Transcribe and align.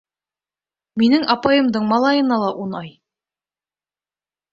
—Минең 1.01 1.27
апайымдың 1.33 1.85
малайына 1.91 2.39
ла 2.45 2.49
ун 2.63 2.73
ай. 2.81 2.89